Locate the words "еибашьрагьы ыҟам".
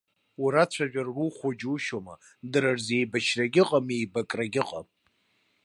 2.95-3.87